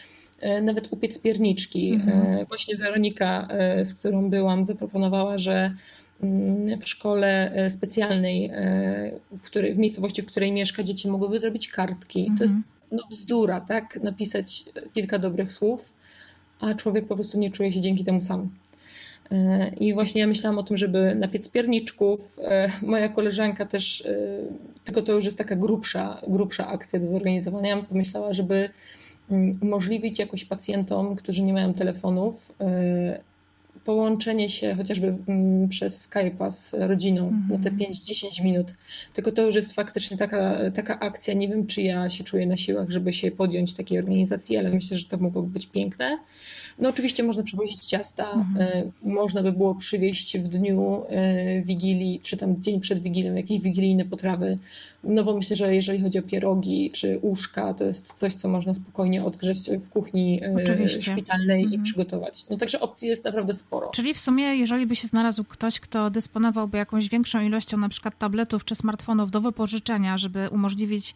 [0.62, 1.90] nawet upiec pierniczki.
[1.90, 2.46] E, mhm.
[2.46, 5.75] Właśnie Weronika, e, z którą byłam, zaproponowała, że
[6.22, 8.51] mm, w szkole specjalnej,
[9.31, 12.20] w, której, w miejscowości, w której mieszka, dzieci mogłyby zrobić kartki.
[12.20, 12.38] Mhm.
[12.38, 12.75] To jest mhm.
[12.92, 14.03] no, bzdura, tak?
[14.03, 15.92] Napisać kilka dobrych słów
[16.61, 18.51] a człowiek po prostu nie czuje się dzięki temu sam.
[19.31, 22.38] E, I właśnie ja myślałam o tym, żeby napiec pierniczków.
[22.42, 24.14] E, moja koleżanka też, e,
[24.85, 27.83] tylko to już jest taka grubsza, grubsza akcja do zorganizowania.
[27.83, 28.70] Pomyślała, żeby
[29.61, 32.53] umożliwić jakoś pacjentom, którzy nie mają telefonów,
[33.87, 37.51] połączenie się chociażby mm, przez Skype'a z rodziną -hmm.
[37.51, 38.46] na te 5-10 mhm.
[38.46, 38.75] minut.
[39.14, 41.35] Tylko to już jest faktycznie taka, taka akcja.
[41.35, 44.96] Nie wiem, czy ja się czuję na siłach, żeby się podjąć takiej organizacji, ale myślę,
[44.96, 46.18] że to mogłoby być piękne.
[46.79, 48.68] No oczywiście można przywozić ciasta, mhm.
[48.68, 53.61] E, można by było przywieźć w dniu e, Wigilii, czy tam dzień przed Wigilią jakieś
[53.61, 54.59] wigilijne potrawy,
[55.05, 58.75] no bo myślę, że jeżeli chodzi o pierogi czy uszka, to jest coś, co można
[58.75, 61.12] spokojnie odgrzeć w kuchni e, oczywiście.
[61.12, 61.81] szpitalnej mhm.
[61.81, 62.46] i przygotować.
[62.51, 63.76] No także opcji jest naprawdę sporo.
[63.93, 68.19] Czyli w sumie, jeżeli by się znalazł ktoś, kto dysponowałby jakąś większą ilością na przykład
[68.19, 71.15] tabletów czy smartfonów do wypożyczenia, żeby umożliwić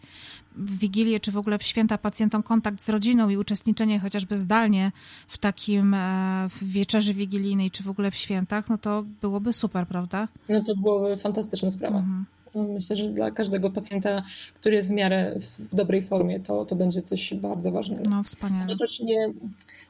[0.57, 4.93] w Wigilię czy w ogóle w święta pacjentom kontakt z rodziną i uczestniczenie chociażby zdalnie
[5.29, 9.87] w takim e, w wieczerzy wigilijnej czy w ogóle w świętach, no to byłoby super,
[9.87, 10.29] prawda?
[10.49, 11.99] No to byłoby fantastyczna sprawa.
[11.99, 12.25] Mhm.
[12.55, 14.23] No myślę, że dla każdego pacjenta,
[14.55, 18.11] który jest w miarę w dobrej formie, to, to będzie coś bardzo ważnego.
[18.11, 18.67] No wspaniale.
[18.67, 19.03] No też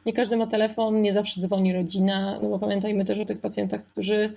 [0.07, 3.85] nie, każdy ma telefon, nie zawsze dzwoni rodzina, no bo pamiętajmy też o tych pacjentach,
[3.85, 4.37] którzy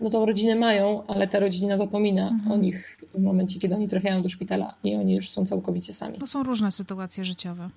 [0.00, 2.52] no tą rodzinę mają, ale ta rodzina zapomina mhm.
[2.52, 6.18] o nich w momencie, kiedy oni trafiają do szpitala i oni już są całkowicie sami.
[6.18, 7.70] To są różne sytuacje życiowe.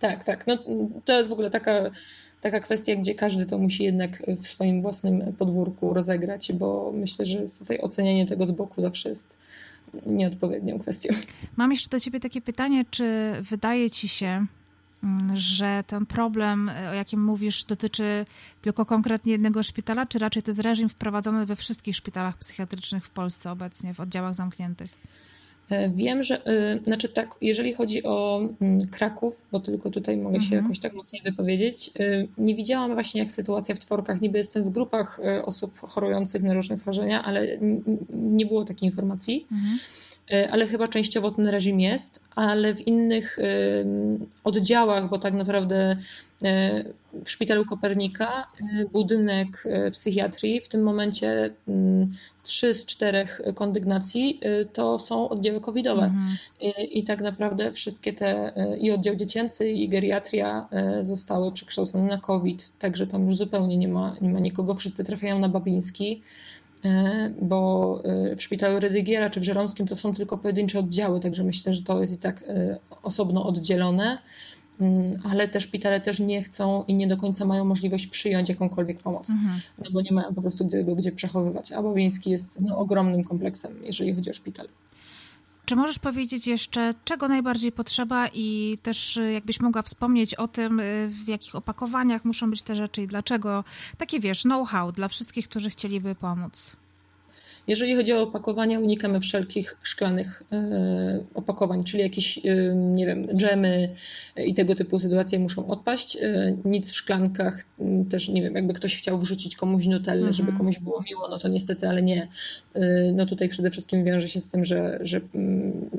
[0.00, 0.46] Tak, tak.
[0.46, 0.58] No,
[1.04, 1.90] to jest w ogóle taka,
[2.40, 7.38] taka kwestia, gdzie każdy to musi jednak w swoim własnym podwórku rozegrać, bo myślę, że
[7.58, 9.38] tutaj ocenianie tego z boku zawsze jest
[10.06, 11.14] nieodpowiednią kwestią.
[11.56, 14.46] Mam jeszcze do Ciebie takie pytanie, czy wydaje Ci się,
[15.34, 18.26] że ten problem, e, o jakim mówisz, dotyczy
[18.62, 23.10] tylko konkretnie jednego szpitala, czy raczej to jest reżim wprowadzony we wszystkich szpitalach psychiatrycznych w
[23.10, 24.90] Polsce obecnie, w oddziałach zamkniętych?
[25.70, 30.36] E, wiem, że, y, znaczy tak, jeżeli chodzi o mm, Kraków, bo tylko tutaj mogę
[30.36, 30.50] mhm.
[30.50, 34.64] się jakoś tak mocniej wypowiedzieć, y, nie widziałam właśnie jak sytuacja w tworkach, niby jestem
[34.64, 37.58] w grupach y, osób chorujących na różne schorzenia, ale
[38.10, 39.46] nie było takiej informacji.
[39.52, 39.78] Mhm.
[40.32, 43.38] E, ale chyba częściowo ten reżim jest, ale w innych
[44.44, 45.96] oddziałach, bo tak naprawdę
[46.44, 46.84] e,
[47.24, 51.54] w szpitalu Kopernika e, budynek psychiatrii, w tym momencie
[52.42, 54.40] trzy z czterech kondygnacji
[54.72, 56.04] to są oddziały covidowe.
[56.04, 56.36] Mhm.
[56.60, 60.68] I, I, tak naprawdę wszystkie te i oddział dziecięcy i geriatria
[61.00, 65.38] zostały przekształcone na COVID, także tam już zupełnie nie ma, nie ma nikogo, wszyscy trafiają
[65.38, 66.22] na Babiński.
[66.84, 71.44] E, bo e, w szpitalu Rydygiera czy w Żeromskim to są tylko pojedyncze oddziały, także
[71.44, 74.18] myślę, że to jest i tak e, osobno oddzielone,
[74.80, 79.02] mm, ale te szpitale też nie chcą i nie do końca mają możliwość przyjąć jakąkolwiek
[79.02, 79.60] pomoc, mhm.
[79.78, 81.72] no bo nie mają po prostu gdzie przechowywać.
[81.72, 84.68] A Babiński jest no, ogromnym kompleksem, jeżeli chodzi o szpital.
[85.68, 90.80] Czy możesz powiedzieć jeszcze, czego najbardziej potrzeba i też y, jakbyś mogła wspomnieć o tym,
[90.80, 93.64] y, w jakich opakowaniach muszą być te rzeczy i dlaczego?
[93.98, 96.76] Takie wiesz, know-how dla wszystkich, którzy chcieliby pomóc.
[97.68, 103.94] Jeżeli chodzi o opakowania, unikamy wszelkich szklanych e, opakowań, czyli jakieś, e, nie wiem, dżemy
[104.36, 106.16] i tego typu sytuacje muszą odpaść.
[106.16, 107.64] E, nic w szklankach,
[108.10, 110.32] też nie wiem, jakby ktoś chciał wrzucić komuś nutellę, mhm.
[110.32, 112.28] żeby komuś było miło, no to niestety, ale nie.
[113.12, 115.20] No tutaj przede wszystkim wiąże się z tym, że, że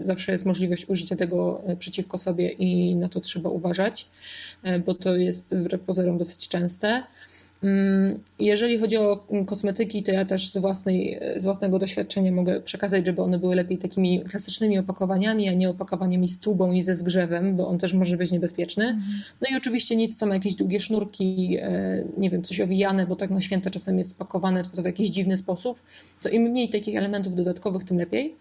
[0.03, 4.09] zawsze jest możliwość użycia tego przeciwko sobie i na to trzeba uważać,
[4.85, 7.03] bo to jest wbrew pozorom dosyć częste.
[7.63, 13.05] Mm, jeżeli chodzi o kosmetyki, to ja też z, własnej, z własnego doświadczenia mogę przekazać,
[13.05, 17.55] żeby one były lepiej takimi klasycznymi opakowaniami, a nie opakowaniami z tubą i ze zgrzewem,
[17.55, 18.83] bo on też może być niebezpieczny.
[18.83, 19.21] Mhm.
[19.41, 23.15] No i oczywiście nic, co ma jakieś długie sznurki, e, nie wiem, coś owijane, bo
[23.15, 25.79] tak na święta czasem jest pakowane to w jakiś dziwny sposób.
[26.21, 28.35] To im mniej takich elementów dodatkowych, tym lepiej.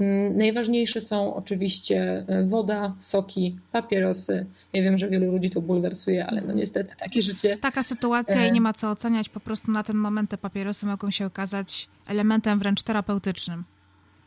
[0.00, 4.46] Mm, najważniejsze są oczywiście e, woda, soki, papierosy.
[4.72, 7.58] Ja wiem, że wielu ludzi to bulwersuje, ale no niestety takie życie.
[7.60, 9.28] Taka sytuacja i e, nie ma co oceniać.
[9.28, 13.64] Po prostu na ten moment te papierosy mogą się okazać elementem wręcz terapeutycznym.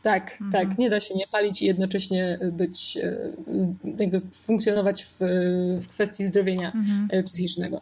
[0.02, 0.50] Tak, mhm.
[0.52, 0.78] tak.
[0.78, 3.18] Nie da się nie palić i jednocześnie być, e,
[3.98, 5.18] jakby funkcjonować w,
[5.80, 7.24] w kwestii zdrowienia mhm.
[7.24, 7.80] psychicznego.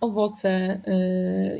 [0.00, 0.80] Owoce,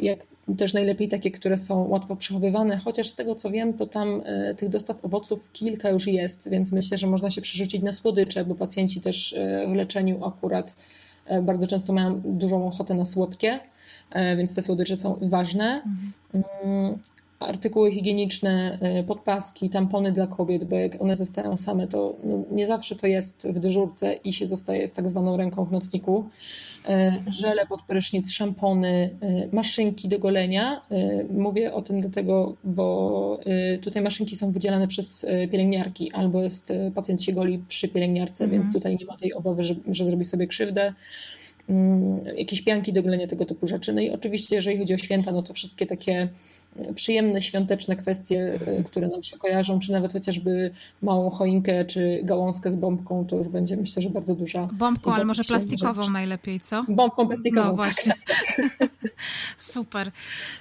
[0.00, 0.18] jak
[0.54, 4.54] też najlepiej takie, które są łatwo przechowywane, chociaż z tego co wiem, to tam e,
[4.54, 8.54] tych dostaw owoców kilka już jest, więc myślę, że można się przerzucić na słodycze, bo
[8.54, 10.76] pacjenci też e, w leczeniu akurat
[11.26, 13.60] e, bardzo często mają dużą ochotę na słodkie,
[14.36, 15.82] więc te słodycze są ważne.
[16.34, 16.98] Mhm.
[17.40, 22.96] Artykuły higieniczne, podpaski, tampony dla kobiet, bo jak one zostają same, to no, nie zawsze
[22.96, 26.28] to jest w dyżurce i się zostaje z tak zwaną ręką w nocniku.
[26.88, 30.82] E, żele pod prysznic, szampony, e, maszynki do golenia.
[31.30, 33.40] Mówię o tym dlatego, bo
[33.82, 38.62] tutaj maszynki są wydzielane przez pielęgniarki, albo jest pacjent się goli przy pielęgniarce, mhm.
[38.62, 40.92] więc tutaj nie ma tej obawy, że, że zrobi sobie krzywdę.
[41.68, 43.92] mm, jakieś pianki do golenia, tego typu rzeczy.
[43.92, 46.28] No i oczywiście, jeżeli chodzi o święta, no to wszystkie takie
[46.94, 50.70] przyjemne, świąteczne kwestie, e, które nam się kojarzą, czy nawet chociażby
[51.02, 54.68] małą choinkę, czy gałązkę z bombką, to już będzie myślę, że bardzo duża.
[54.72, 56.12] Bombką, ale może plastikową rzecz.
[56.12, 56.84] najlepiej, co?
[56.88, 57.68] Bombką plastikową.
[57.68, 58.12] No właśnie.
[58.26, 58.88] Tak.
[59.56, 60.12] Super.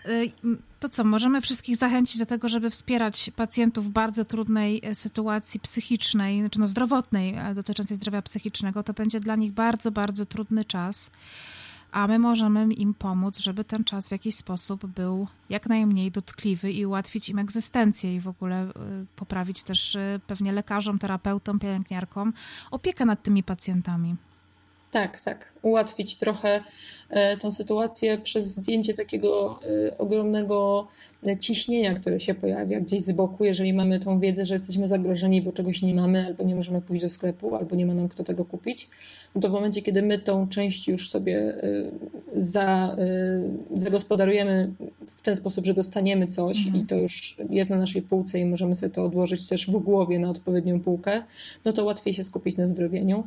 [0.05, 0.31] Y,
[0.79, 5.59] to co, możemy wszystkich zachęcić do tego, żeby wspierać pacjentów w bardzo trudnej e, sytuacji
[5.59, 8.83] psychicznej, znaczy no zdrowotnej, dotyczącej zdrowia psychicznego.
[8.83, 11.09] To będzie dla nich bardzo, bardzo trudny czas
[11.95, 16.71] a my możemy im pomóc, żeby ten czas w jakiś sposób był jak najmniej dotkliwy
[16.71, 18.71] i ułatwić im egzystencję i w ogóle y,
[19.15, 22.33] poprawić też y, pewnie lekarzom, terapeutom, pielęgniarkom
[22.71, 24.15] opiekę nad tymi pacjentami.
[24.95, 25.53] Tak, tak.
[25.61, 26.63] Ułatwić trochę
[27.09, 30.87] e, tą sytuację przez zdjęcie takiego e, ogromnego
[31.27, 35.41] e, ciśnienia, które się pojawia gdzieś z boku, jeżeli mamy tą wiedzę, że jesteśmy zagrożeni,
[35.41, 38.23] bo czegoś nie mamy, albo nie możemy pójść do sklepu, albo nie ma nam kto
[38.23, 38.89] tego kupić,
[39.35, 41.55] no to w momencie, kiedy my tą część już sobie
[42.35, 42.97] za,
[43.73, 44.71] zagospodarujemy
[45.07, 46.83] w ten sposób, że dostaniemy coś mhm.
[46.83, 50.19] i to już jest na naszej półce i możemy sobie to odłożyć też w głowie
[50.19, 51.23] na odpowiednią półkę,
[51.65, 53.23] no to łatwiej się skupić na zdrowieniu.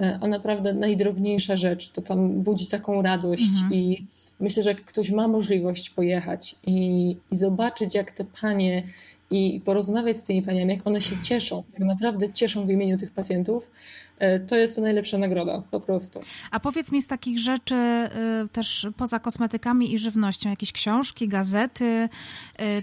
[0.00, 3.74] E, a naprawdę najdrobniejsza rzecz, to tam budzi taką radość mhm.
[3.74, 4.06] i
[4.40, 8.82] myślę, że jak ktoś ma możliwość pojechać i, i zobaczyć, jak te panie
[9.30, 13.10] i porozmawiać z tymi paniami, jak one się cieszą, jak naprawdę cieszą w imieniu tych
[13.10, 13.70] pacjentów,
[14.18, 16.20] e, to jest to najlepsza nagroda, po prostu.
[16.50, 22.08] A powiedz mi z takich rzeczy y, też poza kosmetykami i żywnością, jakieś książki, gazety,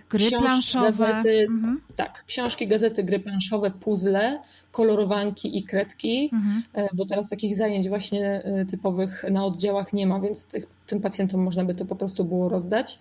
[0.09, 1.07] gry książki, planszowe?
[1.07, 1.81] Gazety, mhm.
[1.95, 4.39] Tak, książki, gazety, gry planszowe, puzzle,
[4.73, 6.63] kolorowanki i kredki, mhm.
[6.73, 11.01] E, bo teraz takich zajęć właśnie e, typowych na oddziałach nie ma, więc tych, tym
[11.01, 12.99] pacjentom można by to po prostu było rozdać.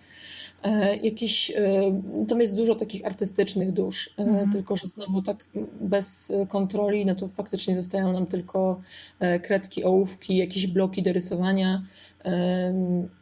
[0.63, 1.51] E, jakieś,
[2.27, 4.51] tam jest dużo takich artystycznych dusz, mhm.
[4.51, 5.45] tylko że znowu tak
[5.81, 8.81] bez kontroli, no to faktycznie zostają nam tylko
[9.43, 11.83] kredki, ołówki, jakieś bloki do rysowania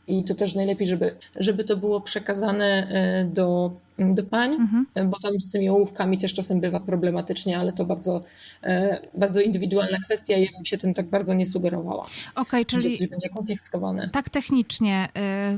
[0.07, 2.87] i to też najlepiej, żeby, żeby to było przekazane
[3.33, 5.09] do do pań, mhm.
[5.09, 8.23] bo tam z tymi ołówkami też czasem bywa problematycznie, ale to bardzo,
[8.63, 12.03] e, bardzo indywidualna kwestia i ja bym się tym tak bardzo nie sugerowała.
[12.35, 14.09] Okej, okay, czyli będzie konfiskowane.
[14.09, 15.09] Tak technicznie,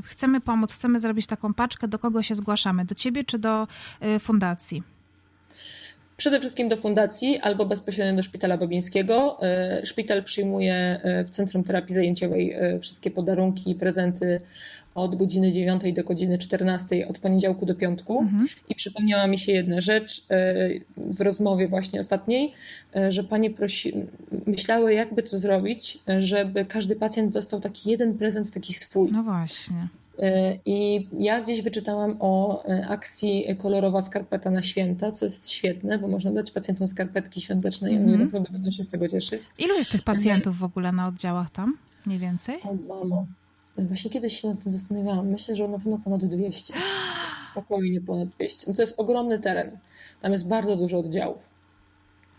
[0.04, 2.84] chcemy pomóc, chcemy zrobić taką paczkę, do kogo się zgłaszamy?
[2.84, 3.66] Do ciebie czy do
[4.20, 4.93] fundacji?
[6.16, 9.38] Przede wszystkim do fundacji albo bezpośrednio do szpitala Bobińskiego.
[9.42, 14.40] E, szpital przyjmuje w Centrum Terapii Zajęciowej wszystkie podarunki i prezenty
[14.94, 18.20] od godziny 9 do godziny 14 od poniedziałku do piątku.
[18.20, 18.46] Mhm.
[18.68, 20.54] I przypomniała mi się jedna rzecz e,
[20.96, 22.52] w rozmowie właśnie ostatniej,
[22.96, 23.92] e, że panie prosi,
[24.46, 29.12] myślały, jakby to zrobić, żeby każdy pacjent dostał taki jeden prezent, taki swój.
[29.12, 29.88] No właśnie.
[30.18, 36.08] E, I ja gdzieś wyczytałam o akcji kolorowa skarpeta na święta, co jest świetne, bo
[36.08, 38.22] można dać pacjentom skarpetki świąteczne i oni mhm.
[38.22, 39.42] naprawdę będą się z tego cieszyć.
[39.58, 41.78] Ilu jest tych pacjentów w ogóle na oddziałach tam?
[42.06, 42.58] Mniej więcej?
[42.62, 43.26] O, mamo.
[43.78, 45.28] Właśnie kiedyś się nad tym zastanawiałam.
[45.28, 46.74] Myślę, że na pewno ponad 200.
[47.50, 48.64] Spokojnie ponad 200.
[48.68, 49.78] No to jest ogromny teren.
[50.20, 51.48] Tam jest bardzo dużo oddziałów.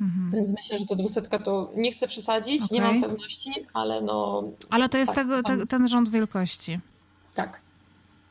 [0.02, 0.32] Mhm.
[0.32, 2.78] Więc myślę, że to dwusetka to nie chcę przesadzić, okay.
[2.78, 4.44] nie mam pewności, ale no.
[4.70, 6.80] Ale to jest tak, tego, te, ten rząd wielkości.
[7.34, 7.65] Tak.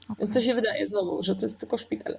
[0.05, 0.17] Okay.
[0.19, 2.19] Więc to się wydaje znowu, że to jest tylko szpital.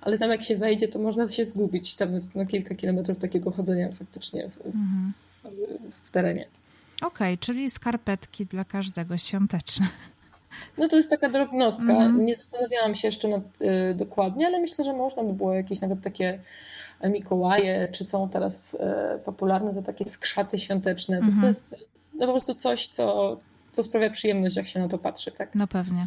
[0.00, 1.94] Ale tam jak się wejdzie, to można się zgubić.
[1.94, 5.12] Tam jest na kilka kilometrów takiego chodzenia faktycznie w, mhm.
[5.44, 6.46] w, w terenie.
[7.02, 9.86] Okej, okay, czyli skarpetki dla każdego świąteczne.
[10.78, 11.92] No to jest taka drobnostka.
[11.92, 12.26] Mm.
[12.26, 16.02] Nie zastanawiałam się jeszcze nad, y, dokładnie, ale myślę, że można by było jakieś nawet
[16.02, 16.38] takie
[17.04, 18.78] Mikołaje, czy są teraz y,
[19.24, 21.20] popularne te takie skrzaty świąteczne.
[21.20, 21.76] To, to jest
[22.14, 23.36] no, po prostu coś, co,
[23.72, 25.32] co sprawia przyjemność, jak się na to patrzy.
[25.32, 25.54] Tak?
[25.54, 26.06] No pewnie.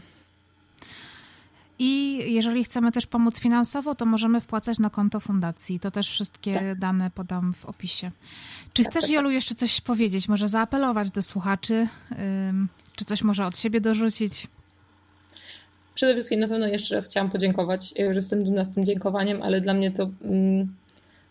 [1.79, 5.79] I jeżeli chcemy też pomóc finansowo, to możemy wpłacać na konto fundacji.
[5.79, 6.79] To też wszystkie tak.
[6.79, 8.11] dane podam w opisie.
[8.73, 9.33] Czy tak, chcesz, tak, Jolu, tak.
[9.33, 10.29] jeszcze coś powiedzieć?
[10.29, 11.87] Może zaapelować do słuchaczy?
[12.95, 14.47] Czy coś może od siebie dorzucić?
[15.95, 17.93] Przede wszystkim na pewno jeszcze raz chciałam podziękować.
[17.95, 20.75] Ja już jestem dumna z tym dziękowaniem, ale dla mnie to mm,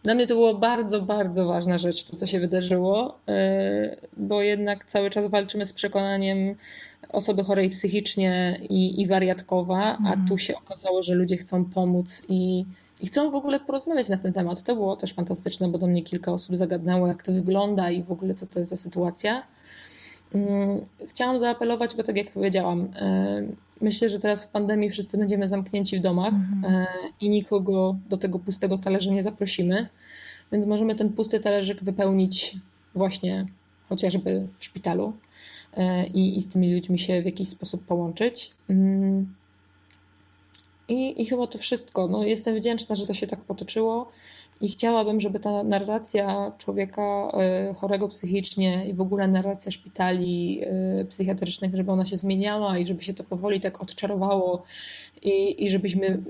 [0.04, 4.84] dla mnie to było bardzo, bardzo ważna rzecz, to co się wydarzyło, y, bo jednak
[4.84, 6.54] cały czas walczymy z przekonaniem
[7.08, 10.28] osoby chorej psychicznie i, i wariatkowa, a mhm.
[10.28, 12.64] tu się okazało, że ludzie chcą pomóc i,
[13.00, 14.62] i chcą w ogóle porozmawiać na ten temat.
[14.62, 18.12] To było też fantastyczne, bo do mnie kilka osób zagadnęło, jak to wygląda i w
[18.12, 19.42] ogóle co to jest za sytuacja.
[20.34, 23.42] Mm, chciałam zaapelować, bo tak jak powiedziałam, e,
[23.80, 26.74] myślę, że teraz w pandemii wszyscy będziemy zamknięci w domach mhm.
[26.74, 26.86] E,
[27.20, 29.88] i nikogo do tego pustego talerza nie zaprosimy,
[30.52, 32.56] więc możemy ten pusty talerzyk wypełnić
[32.94, 33.46] właśnie
[33.88, 35.12] chociażby w szpitalu
[35.76, 38.50] e, i, i z tymi ludźmi się w jakiś sposób połączyć.
[38.68, 39.34] Mm.
[40.88, 42.08] I, i chyba to wszystko.
[42.08, 44.10] No, jestem wdzięczna, że to się tak potoczyło
[44.60, 47.32] I chciałabym, żeby ta narracja człowieka
[47.76, 50.60] chorego psychicznie i w ogóle narracja szpitali
[51.08, 54.62] psychiatrycznych, żeby ona się zmieniała i żeby się to powoli tak odczarowało
[55.22, 56.22] i, i żebyśmy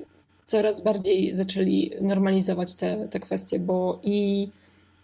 [0.46, 4.48] coraz bardziej zaczęli normalizować te, te kwestie, bo i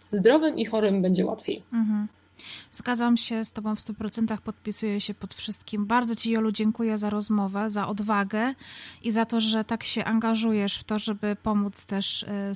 [0.09, 1.63] zdrowym i chorym będzie łatwiej.
[1.73, 2.07] Mhm.
[2.71, 5.85] Zgadzam się z Tobą w 100%, podpisuję się pod wszystkim.
[5.85, 8.53] Bardzo Ci, Jolu, dziękuję za rozmowę, za odwagę
[9.03, 12.51] i za to, że tak się angażujesz w to, żeby pomóc też e,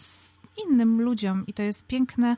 [0.65, 1.43] innym ludziom.
[1.47, 2.37] I to jest piękne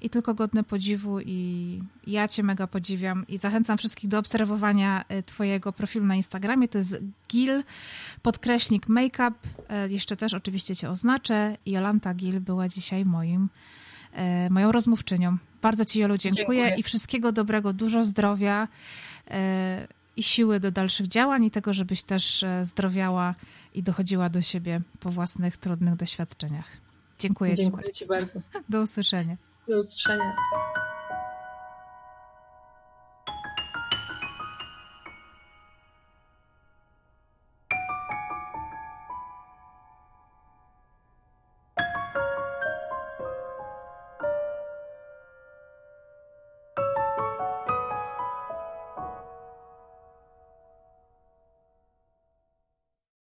[0.00, 1.20] i tylko godne podziwu.
[1.20, 6.68] I ja Cię mega podziwiam i zachęcam wszystkich do obserwowania e, Twojego profilu na Instagramie.
[6.68, 6.98] To jest
[7.30, 7.62] Gil,
[8.22, 9.34] podkreśnik makeup.
[9.68, 11.56] E, jeszcze też oczywiście Cię oznaczę.
[11.66, 13.48] Jolanta Gil była dzisiaj moim
[14.12, 15.36] E, moją rozmówczynią.
[15.62, 16.76] Bardzo Ci, Jolu, dziękuję, dziękuję.
[16.76, 18.68] i wszystkiego dobrego, dużo zdrowia
[20.16, 23.34] i siły do dalszych działań i tego, żebyś też zdrowiała
[23.74, 26.87] i dochodziła do siebie po własnych trudnych doświadczeniach.
[27.18, 27.92] Dziękuję, dziękuję Ci.
[27.92, 28.40] Dziękuję Ci bardzo.
[28.68, 29.36] Do usłyszenia.
[29.68, 30.36] Do usłyszenia.